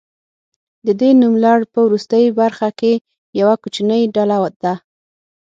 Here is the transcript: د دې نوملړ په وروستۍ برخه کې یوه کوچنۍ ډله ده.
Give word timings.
د 0.85 0.87
دې 1.01 1.09
نوملړ 1.21 1.59
په 1.71 1.79
وروستۍ 1.87 2.25
برخه 2.39 2.69
کې 2.79 2.93
یوه 3.39 3.55
کوچنۍ 3.61 4.01
ډله 4.15 4.37
ده. 4.63 4.73